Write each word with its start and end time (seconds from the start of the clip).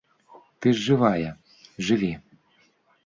Ты 0.65 0.73
ж 0.79 0.81
жывая, 0.87 1.29
жыві! 1.91 2.13